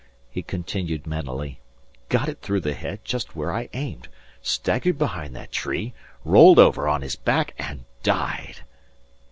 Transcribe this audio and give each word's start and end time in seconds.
he 0.31 0.41
continued 0.41 1.05
mentally. 1.05 1.59
"Got 2.09 2.27
it 2.27 2.41
through 2.41 2.61
the 2.61 2.73
head 2.73 3.05
just 3.05 3.35
where 3.35 3.53
I 3.53 3.69
aimed, 3.73 4.07
staggered 4.41 4.97
behind 4.97 5.35
that 5.35 5.51
tree, 5.51 5.93
rolled 6.25 6.57
over 6.57 6.87
on 6.87 7.03
his 7.03 7.15
back 7.15 7.53
and 7.59 7.85
died." 8.01 8.61